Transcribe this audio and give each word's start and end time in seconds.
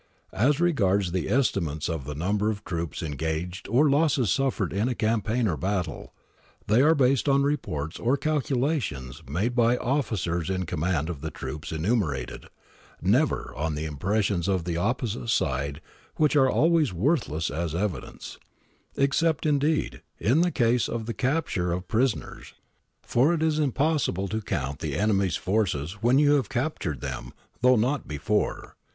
As 0.33 0.59
regards 0.59 1.11
the 1.11 1.29
estimates 1.29 1.87
of 1.87 2.05
the 2.05 2.15
number 2.15 2.49
of 2.49 2.63
troops 2.63 3.03
en 3.03 3.11
gaged 3.11 3.67
or 3.69 3.87
losses 3.87 4.31
suffered 4.31 4.73
in 4.73 4.89
a 4.89 4.95
campaign 4.95 5.47
or 5.47 5.55
battle, 5.55 6.15
they 6.65 6.81
are 6.81 6.95
based 6.95 7.29
on 7.29 7.43
reports 7.43 7.99
or 7.99 8.17
calculations 8.17 9.21
made 9.29 9.55
by 9.55 9.77
officers 9.77 10.49
in 10.49 10.65
com 10.65 10.79
mand 10.79 11.07
of 11.07 11.21
the 11.21 11.29
troops 11.29 11.71
enumerated, 11.71 12.47
never 12.99 13.53
on 13.55 13.75
the 13.75 13.85
impressions 13.85 14.47
of 14.47 14.63
the 14.63 14.75
opposite 14.75 15.27
side 15.29 15.81
which 16.15 16.35
are 16.35 16.49
always 16.49 16.91
worthless 16.91 17.51
as 17.51 17.75
evi 17.75 18.01
dence— 18.01 18.39
except, 18.97 19.45
indeed, 19.45 20.01
in 20.17 20.41
the 20.41 20.49
case 20.49 20.89
of 20.89 21.05
the 21.05 21.13
capture 21.13 21.71
of 21.71 21.87
pri 21.87 22.05
soners, 22.05 22.53
for 23.03 23.35
it 23.35 23.43
is 23.43 23.59
possible 23.75 24.27
to 24.27 24.41
count 24.41 24.79
the 24.79 24.95
enemy's 24.97 25.35
forces 25.37 25.97
when 26.01 26.17
you 26.17 26.33
have 26.33 26.49
captured 26.49 27.01
them, 27.01 27.31
though 27.61 27.75
not 27.75 28.07
before. 28.07 28.75